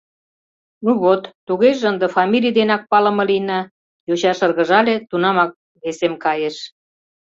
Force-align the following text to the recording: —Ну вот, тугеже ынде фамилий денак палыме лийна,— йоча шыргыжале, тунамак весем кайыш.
—Ну 0.83 0.91
вот, 1.03 1.21
тугеже 1.47 1.85
ынде 1.91 2.07
фамилий 2.17 2.53
денак 2.59 2.81
палыме 2.91 3.23
лийна,— 3.29 3.59
йоча 4.07 4.31
шыргыжале, 4.37 4.95
тунамак 5.09 5.51
весем 5.81 6.13
кайыш. 6.23 6.57